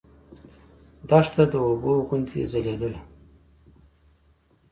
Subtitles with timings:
[1.09, 3.01] دښته د اوبو غوندې ځلېدله.